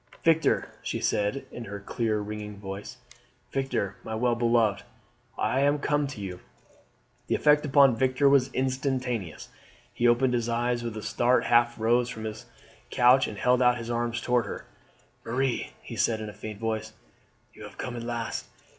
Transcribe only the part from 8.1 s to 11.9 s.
was instantaneous. He opened his eyes with a start, half